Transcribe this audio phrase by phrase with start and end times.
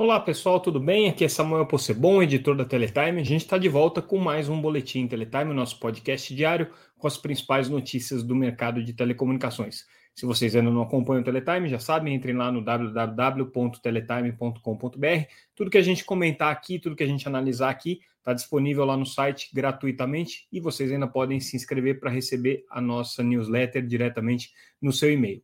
[0.00, 1.08] Olá pessoal, tudo bem?
[1.08, 3.20] Aqui é Samuel Possebon, editor da Teletime.
[3.20, 7.16] A gente está de volta com mais um Boletim Teletime, nosso podcast diário com as
[7.16, 9.86] principais notícias do mercado de telecomunicações.
[10.14, 15.26] Se vocês ainda não acompanham o Teletime, já sabem, entrem lá no www.teletime.com.br.
[15.56, 18.96] Tudo que a gente comentar aqui, tudo que a gente analisar aqui, está disponível lá
[18.96, 24.52] no site gratuitamente e vocês ainda podem se inscrever para receber a nossa newsletter diretamente
[24.80, 25.42] no seu e-mail.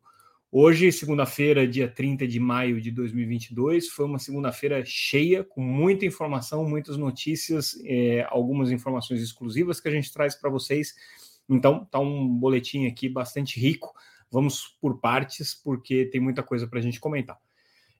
[0.56, 6.64] Hoje, segunda-feira, dia 30 de maio de 2022, foi uma segunda-feira cheia, com muita informação,
[6.64, 10.94] muitas notícias, é, algumas informações exclusivas que a gente traz para vocês.
[11.48, 13.92] Então, tá um boletim aqui bastante rico.
[14.30, 17.36] Vamos por partes, porque tem muita coisa para a gente comentar.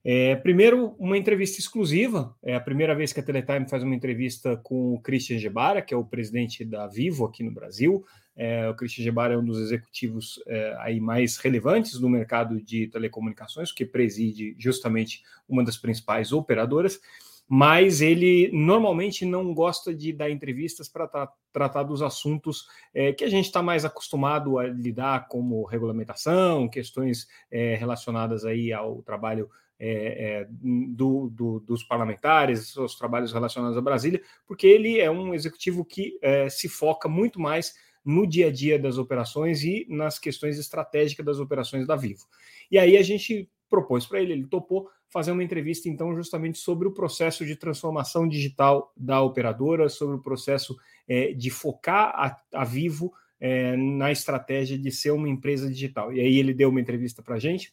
[0.04, 2.36] É, primeiro, uma entrevista exclusiva.
[2.40, 5.92] É a primeira vez que a Teletime faz uma entrevista com o Christian Gebara, que
[5.92, 8.04] é o presidente da Vivo aqui no Brasil.
[8.36, 12.88] É, o Christian Gebara é um dos executivos é, aí mais relevantes no mercado de
[12.88, 17.00] telecomunicações, que preside justamente uma das principais operadoras,
[17.48, 23.22] mas ele normalmente não gosta de dar entrevistas para tra tratar dos assuntos é, que
[23.22, 29.48] a gente está mais acostumado a lidar, como regulamentação, questões é, relacionadas aí ao trabalho
[29.78, 35.34] é, é, do, do, dos parlamentares, os trabalhos relacionados a Brasília, porque ele é um
[35.34, 37.74] executivo que é, se foca muito mais
[38.04, 42.26] no dia a dia das operações e nas questões estratégicas das operações da Vivo.
[42.70, 46.86] E aí a gente propôs para ele, ele topou fazer uma entrevista então justamente sobre
[46.86, 50.76] o processo de transformação digital da operadora, sobre o processo
[51.08, 56.12] é, de focar a, a Vivo é, na estratégia de ser uma empresa digital.
[56.12, 57.72] E aí ele deu uma entrevista para a gente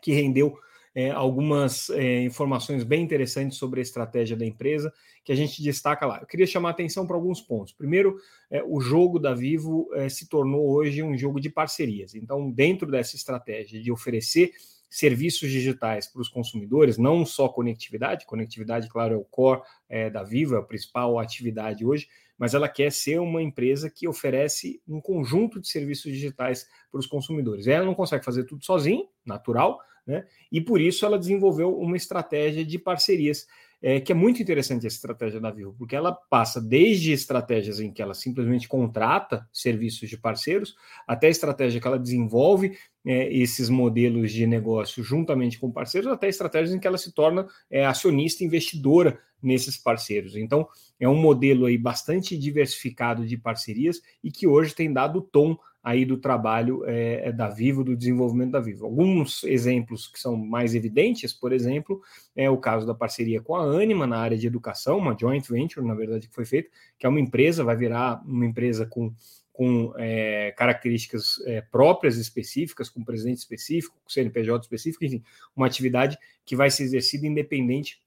[0.00, 0.58] que rendeu
[0.94, 4.92] é, algumas é, informações bem interessantes sobre a estratégia da empresa
[5.24, 6.18] que a gente destaca lá.
[6.20, 7.72] Eu queria chamar atenção para alguns pontos.
[7.72, 8.16] Primeiro,
[8.50, 12.14] é, o jogo da Vivo é, se tornou hoje um jogo de parcerias.
[12.14, 14.52] Então, dentro dessa estratégia de oferecer
[14.90, 20.24] serviços digitais para os consumidores, não só conectividade, conectividade, claro, é o core é, da
[20.24, 25.00] Vivo, é a principal atividade hoje, mas ela quer ser uma empresa que oferece um
[25.00, 27.68] conjunto de serviços digitais para os consumidores.
[27.68, 29.78] Ela não consegue fazer tudo sozinho, natural,
[30.10, 30.24] né?
[30.50, 33.46] E por isso ela desenvolveu uma estratégia de parcerias,
[33.80, 37.90] é, que é muito interessante essa estratégia da Vivo, porque ela passa desde estratégias em
[37.92, 40.74] que ela simplesmente contrata serviços de parceiros,
[41.06, 42.76] até a estratégia que ela desenvolve
[43.06, 47.46] é, esses modelos de negócio juntamente com parceiros, até estratégias em que ela se torna
[47.70, 50.36] é, acionista investidora nesses parceiros.
[50.36, 50.68] Então,
[50.98, 56.04] é um modelo aí bastante diversificado de parcerias e que hoje tem dado tom aí
[56.04, 58.84] do trabalho é, é, da Vivo, do desenvolvimento da Vivo.
[58.84, 62.02] Alguns exemplos que são mais evidentes, por exemplo,
[62.36, 65.86] é o caso da parceria com a Anima na área de educação, uma joint venture,
[65.86, 69.12] na verdade, que foi feita, que é uma empresa, vai virar uma empresa com,
[69.52, 75.22] com é, características é, próprias específicas, com presidente específico, com CNPJ específico, enfim,
[75.56, 78.02] uma atividade que vai ser exercida independente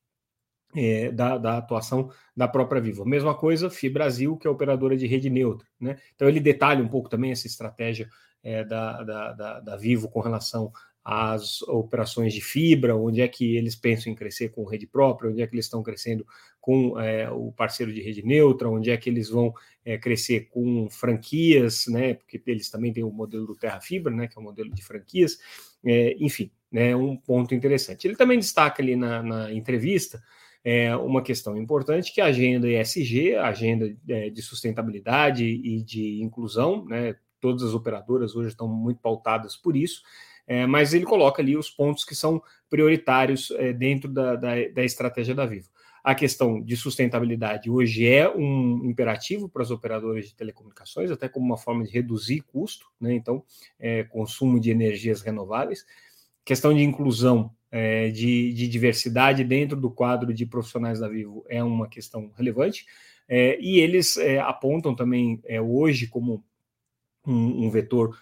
[0.75, 3.05] é, da, da, atuação da própria Vivo.
[3.05, 5.67] Mesma coisa, Fibrasil, que é operadora de rede neutra.
[5.79, 5.97] Né?
[6.15, 8.09] Então ele detalha um pouco também essa estratégia
[8.43, 10.71] é, da, da, da, Vivo com relação
[11.03, 15.41] às operações de fibra, onde é que eles pensam em crescer com rede própria, onde
[15.41, 16.25] é que eles estão crescendo
[16.59, 19.53] com é, o parceiro de rede neutra, onde é que eles vão
[20.01, 22.13] crescer com franquias, né?
[22.13, 24.29] Porque eles também têm o modelo do Terra Fibra, né?
[24.29, 25.37] Que é o modelo de franquias,
[26.17, 26.95] enfim, né?
[26.95, 28.07] Um ponto interessante.
[28.07, 30.23] Ele também destaca ali na, na entrevista
[30.63, 36.21] é uma questão importante que a agenda ESG, a agenda é, de sustentabilidade e de
[36.21, 37.15] inclusão, né?
[37.41, 40.01] Todas as operadoras hoje estão muito pautadas por isso,
[40.47, 44.83] é, mas ele coloca ali os pontos que são prioritários é, dentro da, da, da
[44.85, 45.69] estratégia da Vivo.
[46.03, 51.45] A questão de sustentabilidade hoje é um imperativo para as operadoras de telecomunicações, até como
[51.45, 53.13] uma forma de reduzir custo, né?
[53.13, 53.41] então,
[53.79, 55.85] é, consumo de energias renováveis.
[56.45, 61.63] Questão de inclusão é, de, de, diversidade dentro do quadro de profissionais da Vivo é
[61.63, 62.85] uma questão relevante.
[63.27, 66.43] É, e eles é, apontam também hoje como
[67.25, 68.17] um, um vetor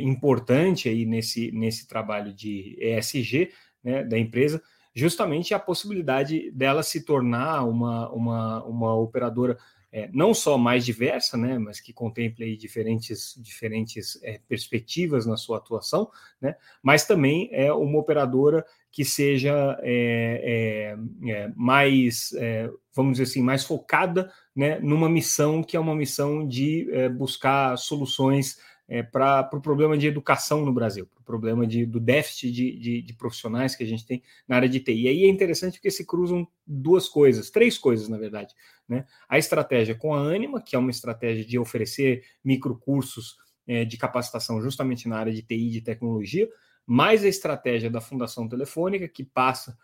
[0.00, 3.50] importante aí nesse, nesse trabalho de ESG
[3.82, 4.62] né, da empresa,
[4.94, 9.58] justamente a possibilidade dela se tornar uma, uma, uma operadora
[9.96, 15.58] é, não só mais diversa, né, mas que contemple diferentes, diferentes é, perspectivas na sua
[15.58, 16.10] atuação,
[16.40, 23.30] né, mas também é uma operadora que seja é, é, é mais, é, vamos dizer
[23.30, 28.58] assim, mais focada né, numa missão que é uma missão de buscar soluções
[28.94, 32.52] é, para o pro problema de educação no Brasil, para o problema de, do déficit
[32.52, 35.02] de, de, de, profissionais que a gente tem na área de TI.
[35.02, 38.54] E aí é interessante porque se cruzam duas coisas, três coisas, na verdade.
[38.88, 39.04] Né?
[39.28, 43.36] A estratégia com a Anima, que é uma estratégia de oferecer microcursos
[43.66, 46.48] é, de capacitação justamente na área de TI de tecnologia,
[46.86, 49.76] mais a estratégia da Fundação Telefônica, que passa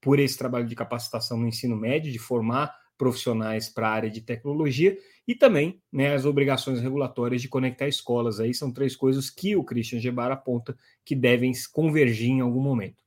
[0.00, 4.20] por esse trabalho de capacitação no ensino médio, de formar profissionais para a área de
[4.20, 4.96] tecnologia
[5.26, 8.40] e também né, as obrigações regulatórias de conectar escolas.
[8.40, 13.04] Aí são três coisas que o Christian Gebar aponta que devem convergir em algum momento.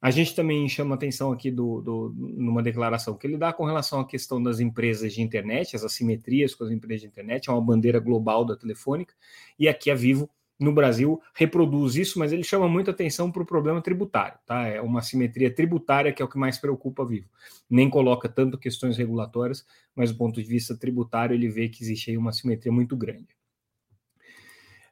[0.00, 3.98] A gente também chama atenção aqui do, do, numa declaração que ele dá com relação
[3.98, 7.60] à questão das empresas de internet, as assimetrias com as empresas de internet, é uma
[7.60, 9.12] bandeira global da Telefônica,
[9.58, 13.46] e aqui a Vivo no Brasil reproduz isso, mas ele chama muita atenção para o
[13.46, 14.66] problema tributário, tá?
[14.66, 17.28] É uma simetria tributária que é o que mais preocupa Vivo.
[17.70, 19.64] Nem coloca tanto questões regulatórias,
[19.94, 23.37] mas do ponto de vista tributário ele vê que existe aí uma simetria muito grande.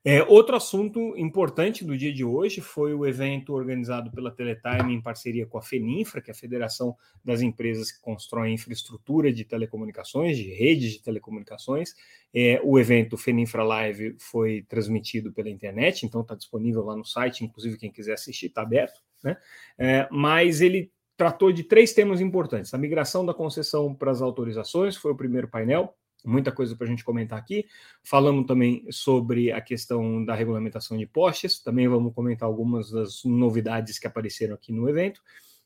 [0.08, 5.03] É, outro assunto importante do dia de hoje foi o evento organizado pela Teletime em
[5.03, 10.37] parceria com a FENINFRA, que é a Federação das Empresas que Constroem Infraestrutura de Telecomunicações,
[10.37, 11.93] de redes de telecomunicações.
[12.32, 17.44] É, o evento FENINFRA Live foi transmitido pela internet, então está disponível lá no site,
[17.44, 19.00] inclusive quem quiser assistir está aberto.
[19.25, 19.37] Né?
[19.76, 24.97] É, mas ele tratou de três temas importantes: a migração da concessão para as autorizações,
[24.97, 27.67] foi o primeiro painel muita coisa para a gente comentar aqui.
[28.02, 33.99] Falamos também sobre a questão da regulamentação de postes, também vamos comentar algumas das novidades
[33.99, 35.23] que apareceram aqui no evento,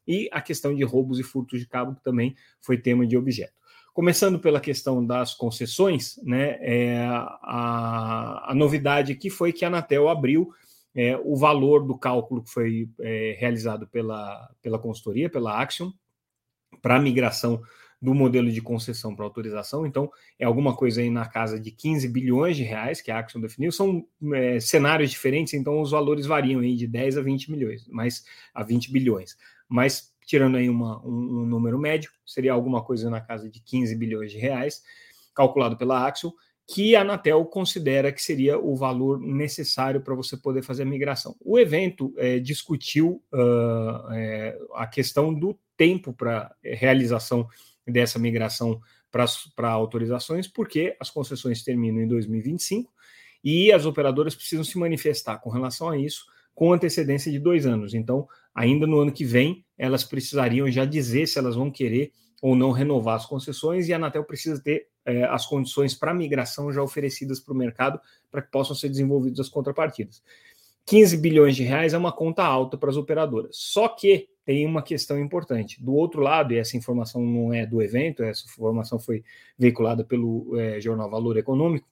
[0.07, 3.53] e a questão de roubos e furtos de cabo, que também foi tema de objeto.
[3.93, 10.09] Começando pela questão das concessões, né, é, a, a novidade aqui foi que a Anatel
[10.09, 10.51] abriu
[10.95, 15.91] é, o valor do cálculo que foi é, realizado pela, pela consultoria, pela Axion,
[16.81, 17.61] para migração
[18.01, 19.87] do modelo de concessão para autorização.
[19.87, 23.41] Então, é alguma coisa aí na casa de 15 bilhões de reais que a Axion
[23.41, 23.71] definiu.
[23.71, 28.25] São é, cenários diferentes, então os valores variam aí de 10 a 20 milhões, mas
[28.55, 29.37] a 20 bilhões.
[29.69, 33.95] Mas tirando aí uma, um, um número médio, seria alguma coisa na casa de 15
[33.97, 34.83] bilhões de reais,
[35.35, 36.31] calculado pela Axion
[36.73, 41.35] que a Anatel considera que seria o valor necessário para você poder fazer a migração.
[41.41, 47.49] O evento é, discutiu uh, é, a questão do tempo para realização
[47.87, 48.81] dessa migração
[49.11, 52.93] para autorizações, porque as concessões terminam em 2025
[53.43, 56.25] e as operadoras precisam se manifestar com relação a isso
[56.55, 57.95] com antecedência de dois anos.
[57.95, 62.13] Então, ainda no ano que vem, elas precisariam já dizer se elas vão querer
[62.43, 66.73] ou não renovar as concessões e a Anatel precisa ter é, as condições para migração
[66.73, 68.01] já oferecidas para o mercado
[68.31, 70.23] para que possam ser desenvolvidas as contrapartidas.
[70.87, 73.57] 15 bilhões de reais é uma conta alta para as operadoras.
[73.57, 75.83] Só que tem uma questão importante.
[75.83, 79.23] Do outro lado, e essa informação não é do evento, essa informação foi
[79.57, 81.87] veiculada pelo é, jornal Valor Econômico,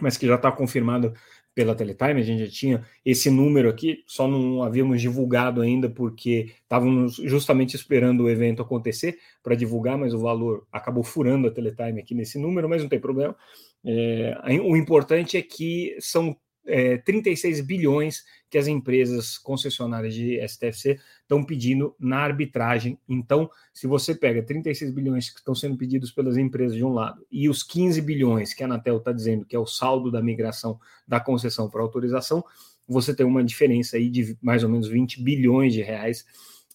[0.00, 1.12] mas que já está confirmada
[1.54, 6.54] pela Teletime, a gente já tinha esse número aqui, só não havíamos divulgado ainda porque
[6.62, 12.00] estávamos justamente esperando o evento acontecer para divulgar, mas o valor acabou furando a Teletime
[12.00, 13.36] aqui nesse número, mas não tem problema.
[13.84, 16.34] É, o importante é que são
[16.66, 22.98] é, 36 bilhões que as empresas concessionárias de STFC estão pedindo na arbitragem.
[23.08, 27.26] Então, se você pega 36 bilhões que estão sendo pedidos pelas empresas de um lado
[27.30, 30.78] e os 15 bilhões que a Anatel está dizendo que é o saldo da migração
[31.08, 32.44] da concessão para autorização,
[32.86, 36.24] você tem uma diferença aí de mais ou menos 20 bilhões de reais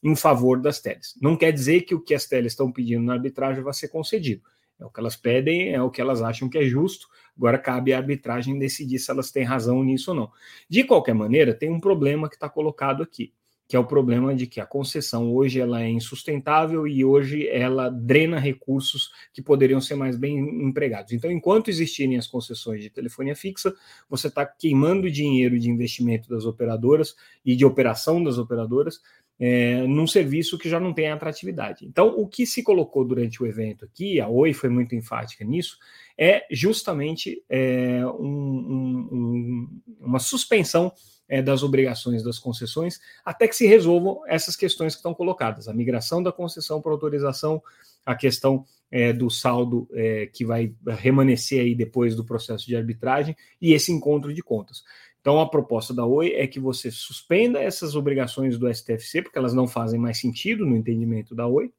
[0.04, 1.16] em favor das teles.
[1.22, 4.42] Não quer dizer que o que as teles estão pedindo na arbitragem vai ser concedido.
[4.80, 7.08] É o que elas pedem, é o que elas acham que é justo.
[7.38, 10.32] Agora cabe à arbitragem decidir se elas têm razão nisso ou não.
[10.68, 13.32] De qualquer maneira, tem um problema que está colocado aqui,
[13.68, 17.90] que é o problema de que a concessão hoje ela é insustentável e hoje ela
[17.90, 21.12] drena recursos que poderiam ser mais bem empregados.
[21.12, 23.76] Então, enquanto existirem as concessões de telefonia fixa,
[24.10, 27.16] você está queimando dinheiro de investimento das operadoras
[27.46, 29.02] e de operação das operadoras
[29.40, 31.86] é, num serviço que já não tem atratividade.
[31.86, 35.78] Então, o que se colocou durante o evento aqui, a Oi foi muito enfática nisso,
[36.18, 40.92] é justamente é, um, um, uma suspensão
[41.30, 45.74] é, das obrigações das concessões até que se resolvam essas questões que estão colocadas: a
[45.74, 47.62] migração da concessão para autorização,
[48.06, 53.36] a questão é, do saldo é, que vai remanescer aí depois do processo de arbitragem
[53.62, 54.84] e esse encontro de contas.
[55.20, 59.54] Então, a proposta da Oi é que você suspenda essas obrigações do STFC, porque elas
[59.54, 61.70] não fazem mais sentido no entendimento da Oi.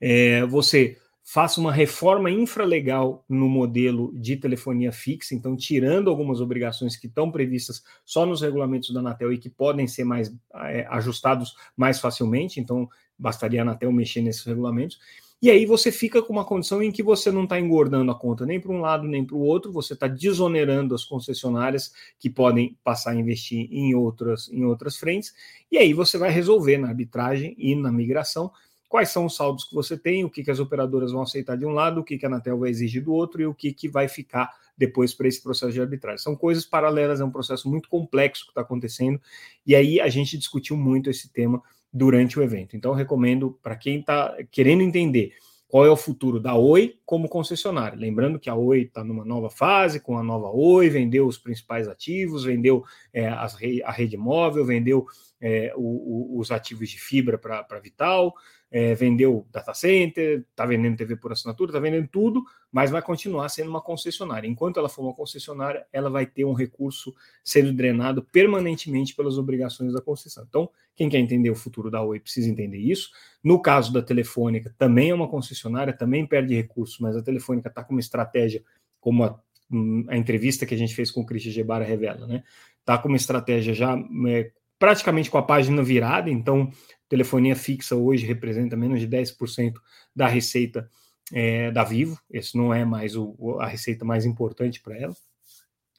[0.00, 6.96] É, você faça uma reforma infralegal no modelo de telefonia fixa, então tirando algumas obrigações
[6.96, 10.30] que estão previstas só nos regulamentos da Anatel e que podem ser mais
[10.66, 12.86] é, ajustados mais facilmente, então
[13.18, 14.98] bastaria a Anatel mexer nesses regulamentos.
[15.40, 18.46] E aí você fica com uma condição em que você não está engordando a conta
[18.46, 22.78] nem para um lado nem para o outro, você está desonerando as concessionárias que podem
[22.84, 25.34] passar a investir em outras, em outras frentes,
[25.70, 28.50] e aí você vai resolver na arbitragem e na migração
[28.94, 31.66] quais são os saldos que você tem, o que, que as operadoras vão aceitar de
[31.66, 33.88] um lado, o que, que a Anatel vai exigir do outro e o que, que
[33.88, 34.48] vai ficar
[34.78, 36.22] depois para esse processo de arbitragem.
[36.22, 39.20] São coisas paralelas, é um processo muito complexo que está acontecendo,
[39.66, 41.60] e aí a gente discutiu muito esse tema
[41.92, 42.76] durante o evento.
[42.76, 45.32] Então, recomendo para quem está querendo entender
[45.66, 47.98] qual é o futuro da Oi como concessionária.
[47.98, 51.88] Lembrando que a Oi está numa nova fase, com a nova Oi, vendeu os principais
[51.88, 55.04] ativos, vendeu é, a rede móvel, vendeu
[55.40, 58.32] é, o, o, os ativos de fibra para Vital,
[58.74, 63.48] é, vendeu data center, está vendendo TV por assinatura, está vendendo tudo, mas vai continuar
[63.48, 64.48] sendo uma concessionária.
[64.48, 67.14] Enquanto ela for uma concessionária, ela vai ter um recurso
[67.44, 70.44] sendo drenado permanentemente pelas obrigações da concessão.
[70.48, 73.10] Então, quem quer entender o futuro da Oi precisa entender isso.
[73.44, 77.84] No caso da Telefônica, também é uma concessionária, também perde recursos, mas a Telefônica está
[77.84, 78.60] com uma estratégia,
[78.98, 79.40] como a,
[79.70, 82.42] hum, a, entrevista que a gente fez com o Christian Gebara revela, né?
[82.80, 84.50] Está com uma estratégia já é,
[84.80, 86.72] praticamente com a página virada, então
[87.08, 89.74] telefonia fixa hoje representa menos de 10%
[90.14, 90.88] da receita
[91.32, 95.14] é, da Vivo, esse não é mais o, a receita mais importante para ela.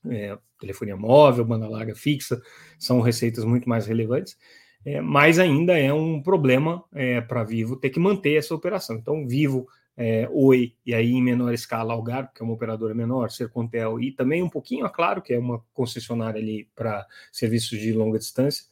[0.07, 2.39] É, telefonia móvel, banda larga fixa,
[2.77, 4.38] são receitas muito mais relevantes,
[4.85, 8.97] é, mas ainda é um problema é, para Vivo ter que manter essa operação.
[8.97, 13.31] Então, Vivo, é, Oi, e aí em menor escala, Algar, que é uma operadora menor,
[13.31, 17.93] Sercontel, e também um pouquinho, é claro, que é uma concessionária ali para serviços de
[17.93, 18.65] longa distância,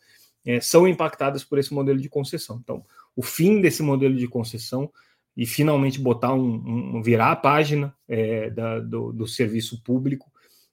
[0.45, 2.59] é, são impactadas por esse modelo de concessão.
[2.61, 2.85] Então,
[3.15, 4.91] o fim desse modelo de concessão
[5.35, 10.31] e finalmente botar um, um virar a página é, da, do, do, serviço público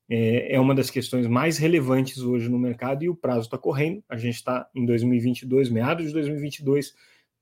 [0.09, 4.03] é, é, uma das questões mais relevantes hoje no mercado e o prazo está correndo.
[4.09, 6.95] A gente está em 2022, meados de 2022,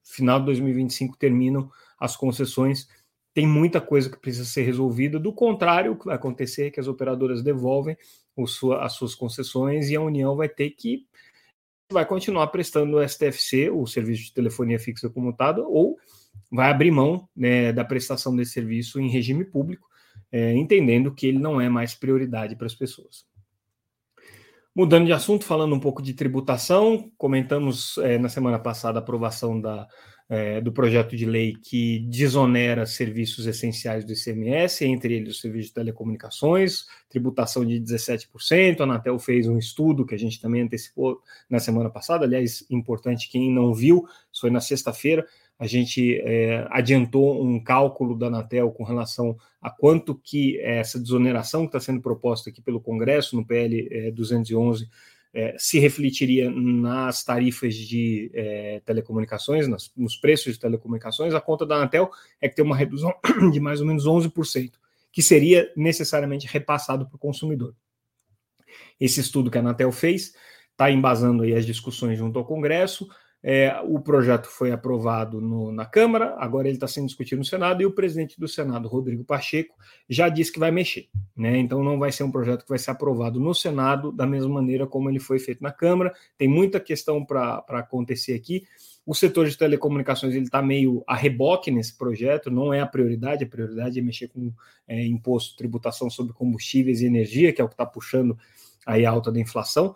[0.05, 2.87] final de 2025 terminam as concessões.
[3.33, 5.19] Tem muita coisa que precisa ser resolvida.
[5.19, 7.97] Do contrário, o que vai acontecer é que as operadoras devolvem
[8.47, 11.07] sua, as suas concessões e a União vai ter que
[11.91, 15.97] vai continuar prestando o STFC, o serviço de telefonia fixa comutada, ou
[16.51, 19.89] vai abrir mão né, da prestação desse serviço em regime público,
[20.31, 23.27] é, entendendo que ele não é mais prioridade para as pessoas.
[24.79, 29.61] Mudando de assunto, falando um pouco de tributação, comentamos é, na semana passada a aprovação
[29.61, 29.89] da
[30.29, 35.69] é, do projeto de lei que desonera serviços essenciais do ICMS, entre eles o serviço
[35.69, 38.81] de telecomunicações, tributação de 17%.
[38.81, 43.31] A Anatel fez um estudo que a gente também antecipou na semana passada, aliás, importante,
[43.31, 44.07] quem não viu,
[44.39, 45.27] foi na sexta-feira,
[45.59, 51.63] a gente é, adiantou um cálculo da Anatel com relação a quanto que essa desoneração
[51.63, 54.89] que está sendo proposta aqui pelo Congresso, no PL é, 211,
[55.35, 61.67] é, se refletiria nas tarifas de é, telecomunicações, nas, nos preços de telecomunicações, a conta
[61.67, 62.11] da Anatel
[62.41, 63.13] é que tem uma redução
[63.53, 64.73] de mais ou menos 11%,
[65.11, 67.75] que seria necessariamente repassado para o consumidor.
[69.01, 70.35] Esse estudo que a Anatel fez
[70.71, 73.09] está embasando aí as discussões junto ao Congresso,
[73.43, 77.81] é, o projeto foi aprovado no, na Câmara, agora ele está sendo discutido no Senado,
[77.81, 79.77] e o presidente do Senado, Rodrigo Pacheco,
[80.09, 81.09] já disse que vai mexer.
[81.37, 81.59] Né?
[81.59, 84.87] Então não vai ser um projeto que vai ser aprovado no Senado da mesma maneira
[84.87, 86.13] como ele foi feito na Câmara.
[86.37, 88.65] Tem muita questão para acontecer aqui.
[89.07, 93.45] O setor de telecomunicações ele está meio a reboque nesse projeto, não é a prioridade,
[93.45, 94.53] a prioridade é mexer com
[94.87, 98.37] é, imposto, tributação sobre combustíveis e energia, que é o que está puxando
[98.85, 99.95] aí a alta da inflação.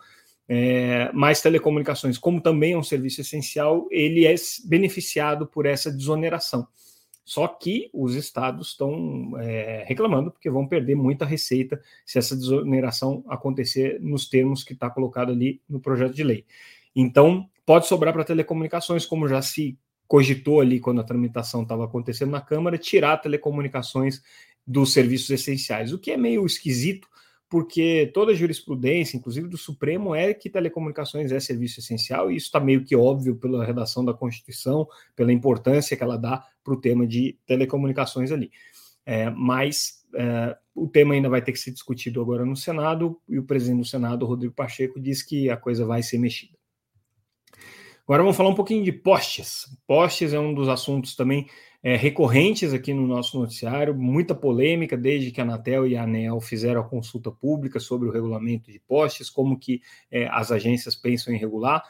[0.49, 4.35] É, mas telecomunicações, como também é um serviço essencial, ele é
[4.65, 6.67] beneficiado por essa desoneração.
[7.25, 13.25] Só que os estados estão é, reclamando porque vão perder muita receita se essa desoneração
[13.29, 16.45] acontecer nos termos que está colocado ali no projeto de lei.
[16.95, 22.33] Então, pode sobrar para telecomunicações, como já se cogitou ali quando a tramitação estava acontecendo
[22.33, 24.21] na Câmara, tirar telecomunicações
[24.67, 27.09] dos serviços essenciais, o que é meio esquisito,
[27.53, 32.47] porque toda a jurisprudência, inclusive do Supremo, é que telecomunicações é serviço essencial, e isso
[32.47, 36.81] está meio que óbvio pela redação da Constituição, pela importância que ela dá para o
[36.81, 38.51] tema de telecomunicações ali.
[39.05, 43.39] É, mas é, o tema ainda vai ter que ser discutido agora no Senado, e
[43.39, 46.57] o presidente do Senado, Rodrigo Pacheco, diz que a coisa vai ser mexida.
[48.05, 49.67] Agora vamos falar um pouquinho de postes.
[49.87, 51.47] Postes é um dos assuntos também
[51.83, 56.41] é, recorrentes aqui no nosso noticiário, muita polêmica desde que a Anatel e a ANEL
[56.41, 61.35] fizeram a consulta pública sobre o regulamento de postes, como que é, as agências pensam
[61.35, 61.83] em regular.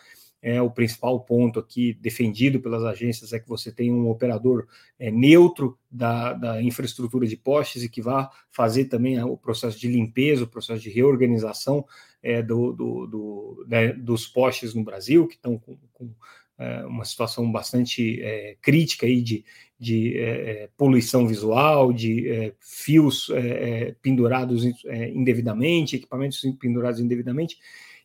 [0.45, 4.67] É, o principal ponto aqui defendido pelas agências é que você tem um operador
[4.99, 9.87] é, neutro da, da, infraestrutura de postes e que vá fazer também o processo de
[9.87, 11.87] limpeza, o processo de reorganização
[12.21, 16.13] é, do, do, do né, dos postes no Brasil, que estão com, com
[16.59, 19.45] é, uma situação bastante é, crítica aí de,
[19.83, 24.65] de é, é, poluição visual, de é, fios é, pendurados
[25.13, 27.59] indevidamente, equipamentos pendurados indevidamente.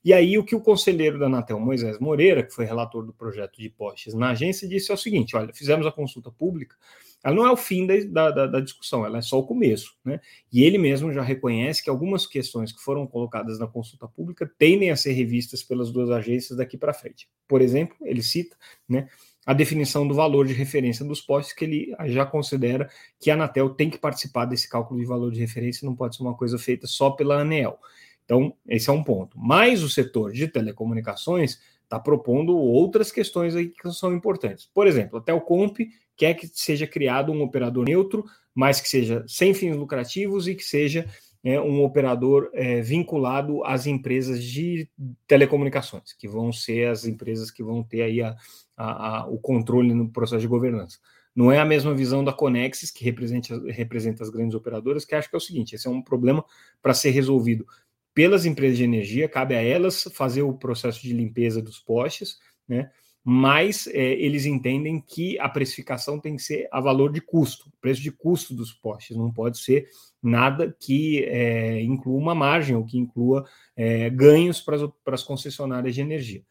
[0.04, 3.62] E aí o que o conselheiro da Anatel, Moisés Moreira, que foi relator do projeto
[3.62, 6.76] de postes na agência, disse é o seguinte: olha, fizemos a consulta pública,
[7.24, 9.96] ela não é o fim da, da, da, discussão, ela é só o começo.
[10.04, 10.20] Né?
[10.52, 14.90] E ele mesmo já reconhece que algumas questões que foram colocadas na consulta pública tendem
[14.90, 17.28] a ser revistas pelas duas agências daqui para frente.
[17.48, 18.56] Por exemplo, ele cita
[18.88, 19.10] né,
[19.48, 23.70] a definição do valor de referência dos postes, que ele já considera que a Anatel
[23.70, 26.86] tem que participar desse cálculo de valor de referência, não pode ser uma coisa feita
[26.86, 27.80] só pela ANEEL.
[28.26, 29.40] Então, esse é um ponto.
[29.40, 34.70] Mas o setor de telecomunicações está propondo outras questões aí que são importantes.
[34.74, 35.80] Por exemplo, a Telcomp
[36.18, 40.64] quer que seja criado um operador neutro, mas que seja sem fins lucrativos e que
[40.64, 41.08] seja
[41.48, 44.90] é, um operador é, vinculado às empresas de
[45.26, 48.36] telecomunicações, que vão ser as empresas que vão ter aí a,
[48.76, 51.00] a, a, o controle no processo de governança.
[51.34, 55.30] Não é a mesma visão da Conexis, que representa, representa as grandes operadoras, que acho
[55.30, 56.44] que é o seguinte: esse é um problema
[56.82, 57.66] para ser resolvido
[58.14, 62.92] pelas empresas de energia, cabe a elas fazer o processo de limpeza dos postes, né?
[63.30, 68.02] Mas é, eles entendem que a precificação tem que ser a valor de custo, preço
[68.02, 69.86] de custo dos postes, não pode ser
[70.24, 74.78] nada que é, inclua uma margem ou que inclua é, ganhos para
[75.14, 76.42] as concessionárias de energia.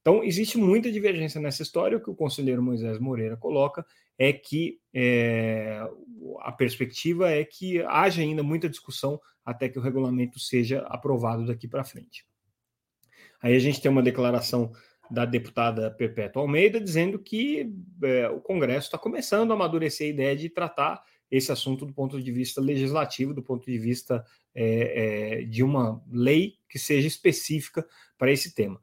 [0.00, 1.98] Então, existe muita divergência nessa história.
[1.98, 3.84] O que o conselheiro Moisés Moreira coloca
[4.18, 5.86] é que é,
[6.40, 11.68] a perspectiva é que haja ainda muita discussão até que o regulamento seja aprovado daqui
[11.68, 12.24] para frente.
[13.42, 14.72] Aí a gente tem uma declaração
[15.12, 17.70] da deputada Perpétua Almeida dizendo que
[18.02, 22.20] é, o Congresso está começando a amadurecer a ideia de tratar esse assunto do ponto
[22.20, 27.86] de vista legislativo, do ponto de vista é, é, de uma lei que seja específica
[28.16, 28.80] para esse tema.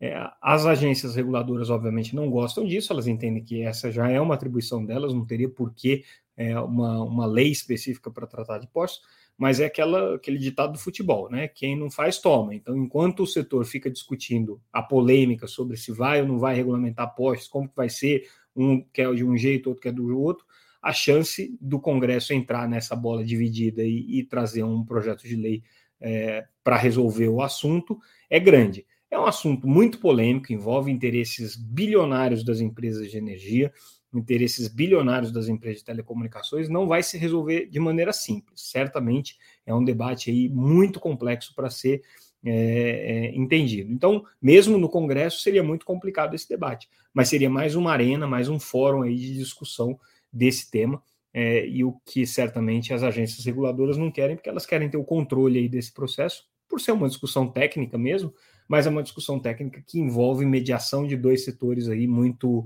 [0.00, 4.34] É, as agências reguladoras, obviamente, não gostam disso, elas entendem que essa já é uma
[4.34, 6.04] atribuição delas, não teria por que
[6.36, 9.02] é, uma, uma lei específica para tratar de postos,
[9.36, 11.48] mas é aquela, aquele ditado do futebol, né?
[11.48, 12.54] Quem não faz, toma.
[12.54, 17.14] Então, enquanto o setor fica discutindo a polêmica sobre se vai ou não vai regulamentar
[17.14, 20.46] postos, como que vai ser, um quer de um jeito, outro quer do outro,
[20.80, 25.62] a chance do Congresso entrar nessa bola dividida e, e trazer um projeto de lei
[26.00, 27.98] é, para resolver o assunto
[28.30, 28.86] é grande.
[29.10, 33.72] É um assunto muito polêmico, envolve interesses bilionários das empresas de energia,
[34.12, 38.62] interesses bilionários das empresas de telecomunicações, não vai se resolver de maneira simples.
[38.62, 42.02] Certamente é um debate aí muito complexo para ser
[42.44, 43.92] é, é, entendido.
[43.92, 48.48] Então, mesmo no Congresso, seria muito complicado esse debate, mas seria mais uma arena, mais
[48.48, 49.98] um fórum aí de discussão
[50.32, 51.02] desse tema.
[51.32, 55.04] É, e o que certamente as agências reguladoras não querem, porque elas querem ter o
[55.04, 58.32] controle aí desse processo, por ser uma discussão técnica mesmo,
[58.68, 62.64] mas é uma discussão técnica que envolve mediação de dois setores aí muito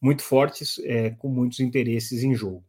[0.00, 2.64] muito fortes, é, com muitos interesses em jogo.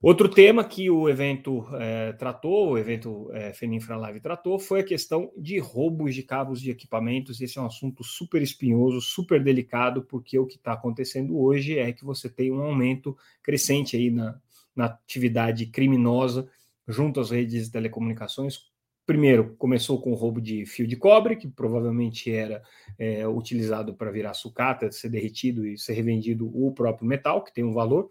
[0.00, 4.84] Outro tema que o evento é, tratou, o evento é, Feninfra Live tratou, foi a
[4.84, 7.40] questão de roubos de cabos de equipamentos.
[7.40, 11.90] Esse é um assunto super espinhoso, super delicado, porque o que está acontecendo hoje é
[11.90, 14.38] que você tem um aumento crescente aí na,
[14.76, 16.50] na atividade criminosa
[16.86, 18.58] junto às redes de telecomunicações,
[19.06, 22.62] Primeiro, começou com o roubo de fio de cobre, que provavelmente era
[22.98, 27.62] é, utilizado para virar sucata, ser derretido e ser revendido o próprio metal, que tem
[27.62, 28.10] um valor,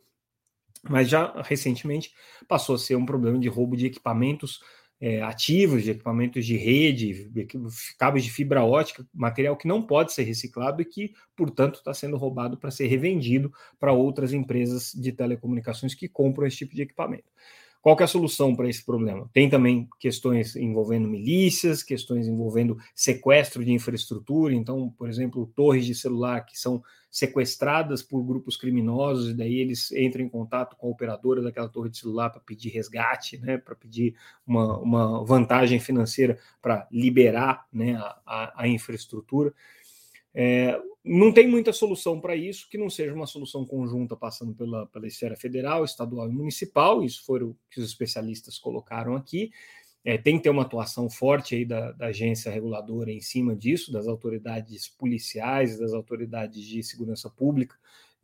[0.87, 2.13] mas já recentemente
[2.47, 4.59] passou a ser um problema de roubo de equipamentos
[5.01, 7.29] é, ativos, de equipamentos de rede,
[7.97, 12.17] cabos de fibra ótica, material que não pode ser reciclado e que, portanto, está sendo
[12.17, 17.29] roubado para ser revendido para outras empresas de telecomunicações que compram esse tipo de equipamento.
[17.83, 19.29] Qual é a solução para esse problema?
[19.33, 25.93] Tem também questões envolvendo milícias, questões envolvendo sequestro de infraestrutura, então, por exemplo, torres de
[25.93, 30.91] celular que são sequestradas por grupos criminosos, e daí eles entram em contato com a
[30.91, 34.15] operadora daquela torre de celular para pedir resgate, né, para pedir
[34.47, 39.53] uma, uma vantagem financeira para liberar né, a, a, infraestrutura.
[40.33, 44.85] É, não tem muita solução para isso que não seja uma solução conjunta passando pela,
[44.87, 47.03] pela esfera federal, estadual e municipal.
[47.03, 49.51] Isso foi o que os especialistas colocaram aqui.
[50.05, 53.91] É, tem que ter uma atuação forte aí da, da, agência reguladora em cima disso,
[53.91, 57.75] das autoridades policiais, das autoridades de segurança pública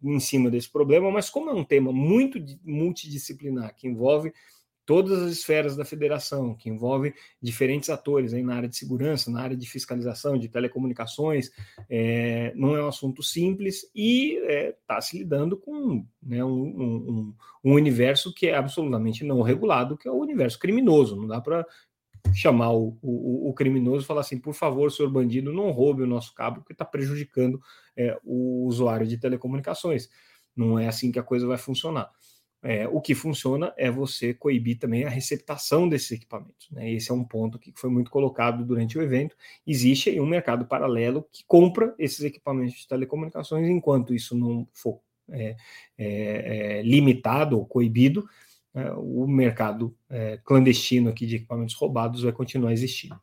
[0.04, 4.34] em cima desse problema, mas como é um tema muito multidisciplinar que envolve
[4.90, 9.56] todas as esferas da federação, que envolve diferentes atores na área de segurança, na área
[9.56, 11.52] de fiscalização, de telecomunicações,
[11.88, 16.50] é, não é um assunto simples e está é, tá se lidando com né, um,
[16.50, 21.16] um, um, universo que é absolutamente não regulado, que é o universo criminoso.
[21.16, 21.64] Não dá para
[22.34, 26.08] chamar o, o, o, criminoso e falar assim, por favor, senhor bandido, não roube o
[26.08, 27.62] nosso cabo, porque está prejudicando
[27.96, 30.10] é, o usuário de telecomunicações.
[30.56, 32.10] Não é assim que a coisa vai funcionar.
[32.62, 36.70] É, o que funciona é você coibir também a receptação desses equipamentos.
[36.72, 36.92] Né?
[36.92, 39.36] Esse é um ponto que foi muito colocado durante o evento.
[39.66, 45.00] Existe aí um mercado paralelo que compra esses equipamentos de telecomunicações, enquanto isso não for
[45.32, 45.56] é,
[45.98, 48.28] é, é limitado ou coibido,
[48.74, 53.20] é, o mercado é, clandestino aqui de equipamentos roubados vai continuar existindo.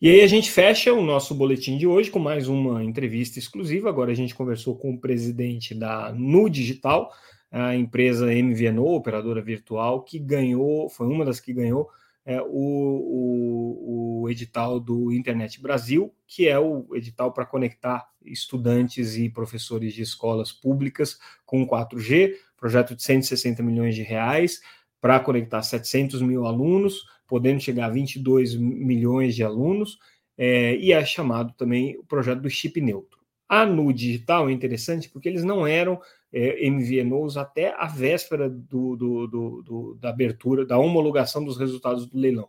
[0.00, 3.90] E aí a gente fecha o nosso boletim de hoje com mais uma entrevista exclusiva.
[3.90, 7.12] Agora a gente conversou com o presidente da Nu Digital,
[7.50, 11.90] a empresa MVNO, operadora virtual, que ganhou, foi uma das que ganhou
[12.24, 19.16] é, o, o, o, edital do Internet Brasil, que é o edital para conectar estudantes
[19.16, 24.60] e professores de escolas públicas com 4G, projeto de 160 milhões de reais
[25.00, 29.98] para conectar 700 mil alunos, podendo chegar a 22 milhões de alunos,
[30.36, 33.18] é, e é chamado também o projeto do chip neutro.
[33.48, 36.00] A Nu Digital é interessante porque eles não eram
[36.32, 39.26] é, MVNOs até a véspera do, do,
[39.62, 42.48] do, da abertura, da homologação dos resultados do leilão.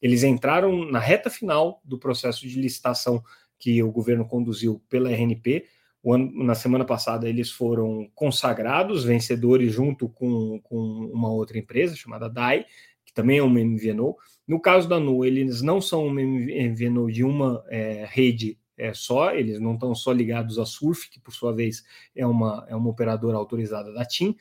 [0.00, 3.22] Eles entraram na reta final do processo de licitação
[3.58, 5.66] que o governo conduziu pela RNP.
[6.04, 10.76] Ano, na semana passada, eles foram consagrados vencedores junto com, com
[11.12, 12.64] uma outra empresa chamada DAI,
[13.04, 14.16] que também é uma MVNO.
[14.48, 19.32] No caso da Nu, eles não são uma MVNO de uma é, rede é, só,
[19.32, 21.84] eles não estão só ligados à Surf, que por sua vez
[22.16, 24.36] é uma, é uma operadora autorizada da TIM,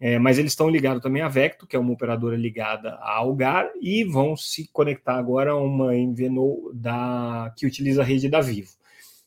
[0.00, 3.70] é, mas eles estão ligados também à Vecto, que é uma operadora ligada à Algar,
[3.80, 8.72] e vão se conectar agora a uma MVNO da, que utiliza a rede da Vivo.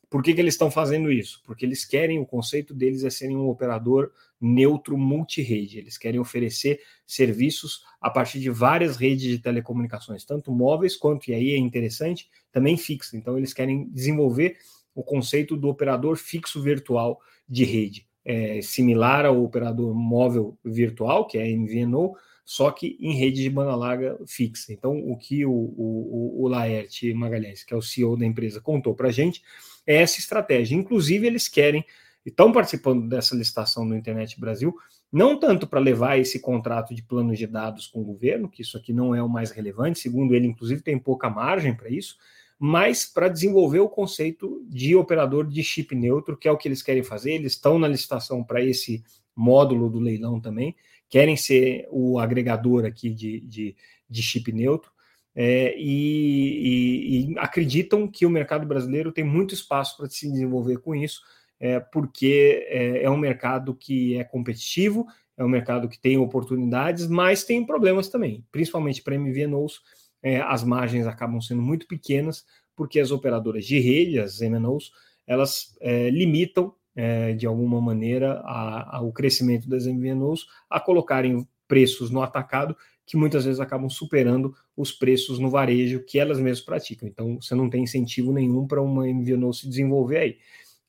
[0.09, 1.41] Por que, que eles estão fazendo isso?
[1.45, 5.79] Porque eles querem, o conceito deles é serem um operador neutro multirede.
[5.79, 11.33] Eles querem oferecer serviços a partir de várias redes de telecomunicações, tanto móveis quanto, e
[11.33, 13.13] aí é interessante, também fixas.
[13.13, 14.57] Então, eles querem desenvolver
[14.93, 21.37] o conceito do operador fixo virtual de rede, é, similar ao operador móvel virtual, que
[21.37, 24.71] é a MVNO, só que em rede de banda larga fixa.
[24.71, 28.95] Então, o que o, o, o Laerte Magalhães, que é o CEO da empresa, contou
[28.95, 29.41] para a gente
[29.87, 30.75] é essa estratégia.
[30.75, 31.85] Inclusive, eles querem,
[32.29, 34.75] estão participando dessa licitação do Internet Brasil,
[35.11, 38.77] não tanto para levar esse contrato de planos de dados com o governo, que isso
[38.77, 42.17] aqui não é o mais relevante, segundo ele, inclusive, tem pouca margem para isso,
[42.59, 46.81] mas para desenvolver o conceito de operador de chip neutro, que é o que eles
[46.81, 47.33] querem fazer.
[47.33, 49.03] Eles estão na licitação para esse
[49.35, 50.75] módulo do leilão também,
[51.07, 53.75] querem ser o agregador aqui de, de,
[54.09, 54.91] de chip neutro
[55.35, 60.79] é, e, e, e, acreditam que o mercado brasileiro tem muito espaço para se desenvolver
[60.79, 61.21] com isso,
[61.59, 65.05] é, porque é, é, um mercado que é competitivo,
[65.37, 69.81] é um mercado que tem oportunidades, mas tem problemas também, principalmente para MVNOs,
[70.21, 74.91] é, as margens acabam sendo muito pequenas, porque as operadoras de rede, as MNOs,
[75.25, 81.47] elas é, limitam é, de alguma maneira a, a, o crescimento das MVNOs a colocarem
[81.67, 86.61] preços no atacado que muitas vezes acabam superando os preços no varejo que elas mesmas
[86.61, 87.07] praticam.
[87.07, 90.37] Então, você não tem incentivo nenhum para uma MVNO se desenvolver aí.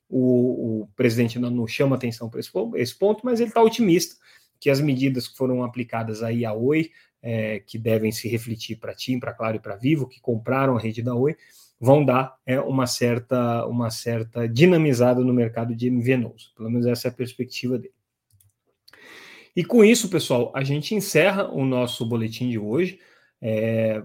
[0.09, 4.17] O, o presidente não chama atenção para esse, esse, ponto, mas ele está otimista
[4.59, 6.91] que as medidas que foram aplicadas aí à Oi,
[7.23, 10.81] é, que devem se refletir para TIM, para Claro e para Vivo, que compraram a
[10.81, 11.37] rede da Oi,
[11.81, 16.53] vão dar é, uma, certa, uma certa dinamizada no mercado de MVNOs.
[16.57, 17.95] Pelo menos essa é a perspectiva dele.
[19.55, 23.01] E com isso, pessoal, a gente encerra o nosso boletim de hoje.
[23.41, 24.03] É,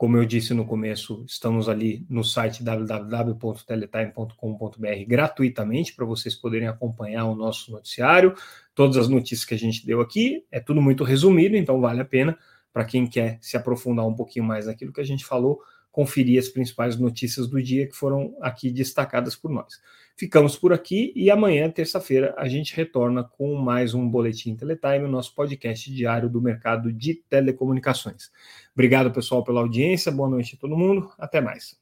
[0.00, 7.26] como eu disse no começo, estamos ali no site www.teletime.com.br gratuitamente para vocês poderem acompanhar
[7.26, 8.34] o nosso noticiário,
[8.74, 10.42] todas as notícias que a gente deu aqui.
[10.50, 12.38] É tudo muito resumido, então vale a pena
[12.72, 15.60] para quem quer se aprofundar um pouquinho mais naquilo que a gente falou,
[15.92, 19.82] conferir as principais notícias do dia que foram aqui destacadas por nós.
[20.16, 25.08] Ficamos por aqui e amanhã, terça-feira, a gente retorna com mais um Boletim Teletime, o
[25.08, 28.30] nosso podcast diário do mercado de telecomunicações.
[28.74, 30.12] Obrigado, pessoal, pela audiência.
[30.12, 31.10] Boa noite a todo mundo.
[31.18, 31.78] Até mais.